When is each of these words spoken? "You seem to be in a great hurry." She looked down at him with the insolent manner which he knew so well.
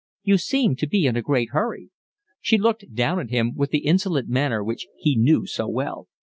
"You 0.23 0.39
seem 0.39 0.75
to 0.77 0.87
be 0.87 1.05
in 1.05 1.15
a 1.15 1.21
great 1.21 1.51
hurry." 1.51 1.91
She 2.39 2.57
looked 2.57 2.95
down 2.95 3.19
at 3.19 3.29
him 3.29 3.53
with 3.55 3.69
the 3.69 3.85
insolent 3.85 4.27
manner 4.27 4.63
which 4.63 4.87
he 4.97 5.15
knew 5.15 5.45
so 5.45 5.67
well. 5.69 6.07